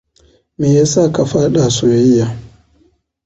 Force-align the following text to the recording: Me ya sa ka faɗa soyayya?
Me 0.57 0.67
ya 0.75 0.85
sa 0.91 1.03
ka 1.13 1.23
faɗa 1.31 1.63
soyayya? 1.77 2.25